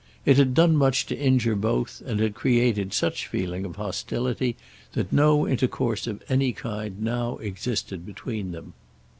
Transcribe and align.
It 0.25 0.37
had 0.37 0.55
done 0.55 0.75
much 0.77 1.05
to 1.05 1.15
injure 1.15 1.55
both, 1.55 2.01
and 2.03 2.19
had 2.19 2.33
created 2.33 2.91
such 2.91 3.23
a 3.23 3.29
feeling 3.29 3.65
of 3.65 3.75
hostility 3.75 4.55
that 4.93 5.13
no 5.13 5.47
intercourse 5.47 6.07
of 6.07 6.23
any 6.27 6.53
kind 6.53 7.03
now 7.03 7.37
existed 7.37 8.03
between 8.03 8.51
them. 8.51 8.73